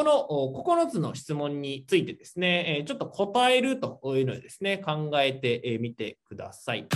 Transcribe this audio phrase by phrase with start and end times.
[0.00, 0.26] この
[0.78, 6.86] 9つの質問についてですね、ちょっと答えるというのをですね、考えてみてください。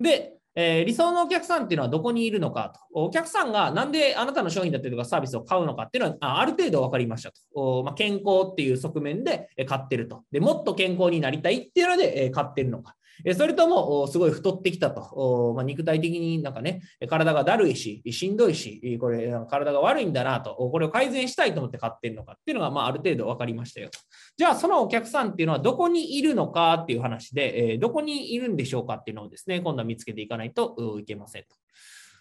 [0.00, 2.80] で、えー、理想のお客さんっていうのはどこにいるのかと。
[2.92, 7.82] お客さんがなんであなたの商品だったりとかサービスを買うのかっていうのはあある程度分かりましたと。
[7.84, 10.24] まあ、健康っていう側面で買ってると。
[10.30, 12.94] でもっと健康になりたいっていうので買ってるのか。
[13.34, 15.52] それとも、すごい太ってきたと。
[15.54, 23.90] まあ、肉体的になんかね、体がだるいし、しんどいし、これ、体が悪いんだなと、これを改善したいと思って買ってるのかっていうのが、まあ、ある程度分かりましたよ。
[24.36, 31.48] じゃあ、そのお客さんっていうのはどこにいるのかっていう話で、えどこにいるんでしょうかっていうのをですね、今度は見つけていかないといけませんと。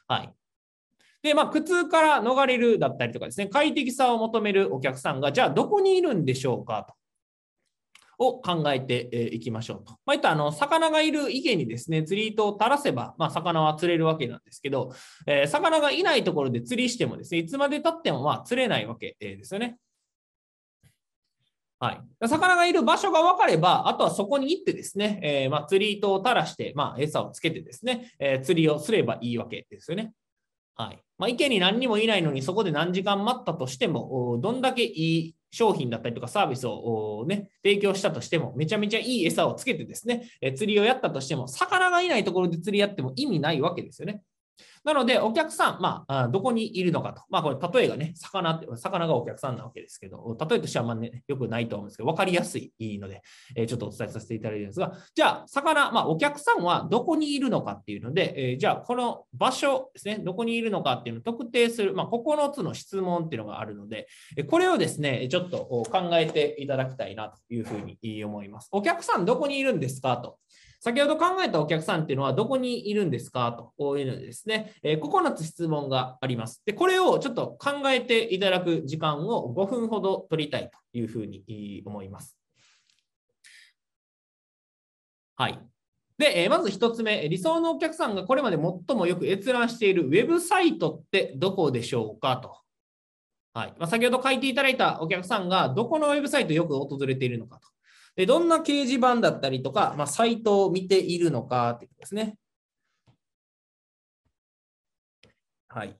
[0.07, 0.33] はい。
[1.23, 6.95] で、まあ、苦痛から逃れるだったりとかですね、快適さを求めるお客さんが、じゃあどこにいるんでしょうかと。
[8.23, 9.93] を考えていきましょうと。
[10.05, 14.93] まあ、いったあの魚がいる池にですね、釣り糸を垂らせば、まあ、魚は釣れるわけなんですけど、
[15.25, 19.77] えー、魚がいないところで釣りしてもですね、いつまで経ってもまあ釣れないわけですよね。
[21.79, 22.27] はい。
[22.27, 30.13] 魚がいる場所が分かれば、あとはそこに行ってですね、えー、まあ、釣り糸を垂らして、まあ、餌をつけてですね、えー、釣りをすればいいわけですよね。
[30.75, 31.03] はい。
[31.17, 44.23] まあ、池に何にもいないのに、そこで何時間待ったとしても、どんだけいい商品だったりとかサービスをね、提供したとしても、めちゃめちゃいい餌をつけてですね、釣りをやったとしても、魚がいないところで釣りやっても意味ないわけですよね。
[44.83, 47.21] なので、お客さん、まあ、どこにいるのかと。
[47.29, 53.21] まあ、これ、例えがね、魚って、魚がお客さんなわけですけど、例えとしては、まね、よくないと思うんですけど、分かりやすいので、
[53.55, 64.07] えー、ちょっとお伝えさせていただいてるんですが、じゃあ、魚、まあ、お客さんはどこにいるのかっていうので、えー、じゃあ、この場所ですね、どこにいるのかっていうのを特定する、まあ、9つの質問っていうのがあるので、
[64.49, 68.69] これをですね、ちょっと考えていただきたいなというふうに思います。
[68.71, 70.37] お客さんどこにいるんですかと。
[70.83, 73.55] 先ほど考えたお客さんっていうのはどこにいるんですか？
[73.77, 76.63] というのですねえ、9つ質問があります。
[76.65, 82.35] で、これをちょっと考えていただく時間を5分ほど取りたいというふうに思います。
[85.35, 85.59] はい。
[86.17, 92.37] で、えまず1つ目、理想のお客さんがこれまで最もよく閲覧しているウェブサイトってどこでしょうか？
[92.37, 92.57] と。
[93.53, 97.70] はいまあ、先ほど書いていただいたお客さんがどこのウェブサイトよく訪れているのかと。
[98.15, 102.37] でどんな掲示板だったりとか、まあ、サイトを見ているのかってことですね。
[105.69, 105.97] はい。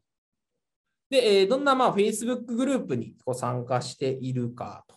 [1.10, 4.96] で、えどんなまあ Facebook グループにこう参加しているかと。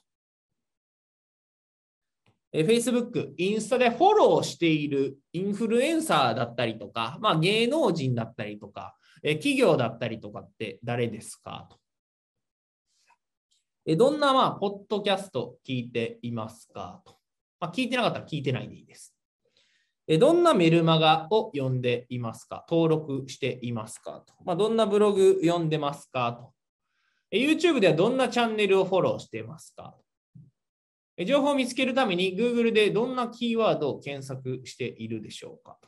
[2.52, 11.83] え Facebook、インスタでフォローしているインフルエンサーだったりとか、まあ、芸能人だったりとか、え企業だったりとかって誰ですかと。
[13.86, 17.02] どんな、まあ、ポッドキャスト聞いていますか？
[17.04, 17.16] と。
[17.60, 19.14] まあ、聞いてなかったら聞いてないでいいです。
[20.18, 22.64] どんなメルマガを読んでいますか？
[22.68, 24.22] 登録していますか？
[24.26, 24.34] と。
[24.44, 26.32] まあ、どんなブログ読んでますか？
[26.32, 26.52] と。
[27.36, 29.94] YouTube ではどんなチャンネルをフォローしていますか？
[31.26, 35.78] 情報を見つけるために Google でどんなキーワードを検索しているでしょうか？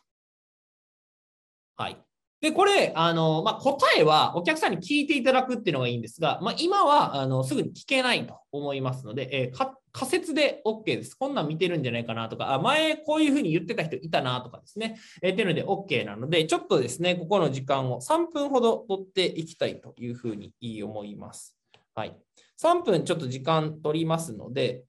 [1.77, 2.06] はい。
[2.41, 11.15] で、これ、あの、まあ、答えはお客さんに聞いていただくっていうのがいいんですが、まあ、今は、あの、すぐに聞けないと思いますので、えー、仮説で OK です。
[11.15, 20.53] こんなん見てるんじゃないかなとか、あ前こういうふうに言ってた人いたなとかですね、えー、っていうので OK なので、ちょっとですね、ここの時間を3分ほど取っていきたいというふうに
[20.83, 21.57] 思います。
[21.95, 22.15] はい。
[22.63, 24.85] 3分ちょっと時間取りますので、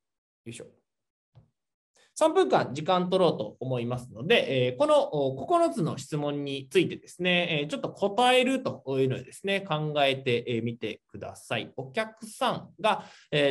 [0.46, 0.66] よいしょ。
[2.20, 5.12] 3分間時間取ろうと思いますので、えこの
[5.48, 11.72] 9つの質問についてですね、えちょっと答えるというのをですね、考えてみてください。
[11.78, 13.06] お客さんが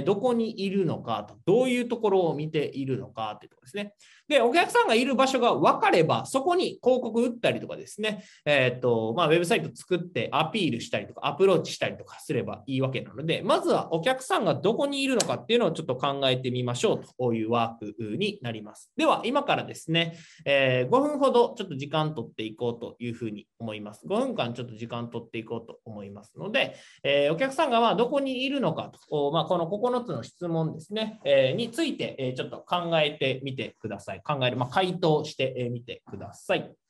[0.04, 3.94] どこにいるのかと、どういうところを見ているのかというところですね。
[4.28, 18.55] で、お客さんがいる場所が分かれば、そこに広告打ったりとかですね、えっ、と、まあ、ウェブサイト作ってアピールしたりとか、アプローチしたりとかすればいいわけなので、まずはお客さんがどこにいるのかっていうのをちょっと考えてみましょうというワークになります。
[18.56, 24.06] りますでは、今からですね、えー、5分ほどちょっと時間取っていこうというふうに思います。
[24.06, 34.22] 5分間ちょっと時間取っていこうと思いますので、えー、お客さんがまあどこにいるのかと、まあ、この9つの質問ですね、えー、について、えちょっと考えてみてください。
[34.22, 36.85] 考える、まあ、回答してみてください。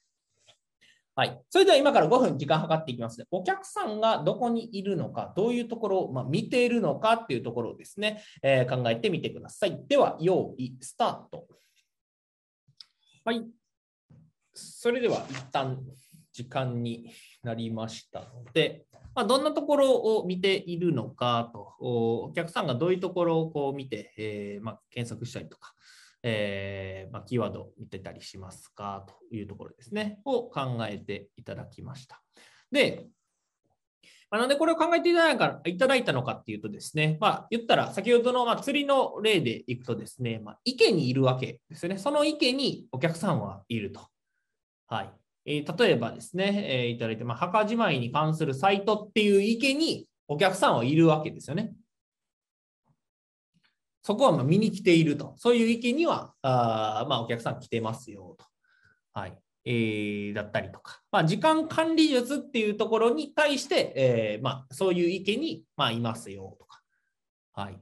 [1.18, 1.40] はい。
[1.48, 3.26] それでは今から5分時間計っていきますね。
[3.30, 9.82] お客さんがどこにいるのか、どういうところを、ま見ているのかっていうところをですね、えー、考えてみてください。
[9.88, 11.46] では、用意、スタート。
[13.24, 13.46] はい。
[14.52, 15.78] それでは一旦
[16.34, 17.10] 時間に
[17.42, 18.84] なりましたので、
[19.14, 25.72] まあ、どんなところを見ているのかと、お客さんがどういうところをこう見て、えー、まあ、検索したりとか、
[26.28, 29.06] えー、まあ、キーワード見てたりしますか？
[29.06, 32.20] というところですね、を考えていただきました。
[32.72, 33.06] で、
[34.28, 41.98] まあ、なんでこれを考えていただいたいただいたのかっていうとですね、まあ、言ったら先ほどのま釣りの例でいくとですね、まあ、池にいるわけですよね。
[41.98, 44.00] その池にお客さんはいると。
[44.88, 45.12] はい。
[45.44, 51.72] え、例えばですね、えー、いただいて、まあ、墓じまいに関するサイトっていう池にお客さんはいるわけですよね。
[54.06, 55.34] そこはま見に来ていると。
[55.36, 58.46] そういう池には、あまあ、お客さん来てますよと。
[59.12, 59.36] はい。
[59.64, 66.82] えー、だったりとか、まあ、時間管理術っていうところに対して、えー、まあ、そういう池に、まあ、いますよとか。
[67.54, 67.80] はい。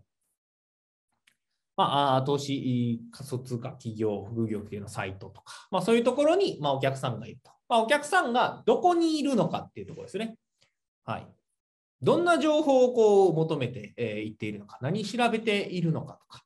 [1.76, 7.50] まあ、投資、仮想通貨、企業、副業系のサイトとか、まあ、そういうところに、ま、お客さんがいると。
[7.69, 10.38] ま、お客さんがどこにいるのかっていうところですね。
[11.05, 11.26] はい。
[12.02, 16.44] どんな情報をこう求めてい、えー、っているのか、何調べているのかとか、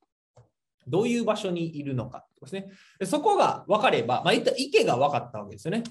[0.87, 2.71] どういう場所にいるのかですね。
[3.05, 5.83] そこが分かれば、まあ、いった池が分かったわけですよね。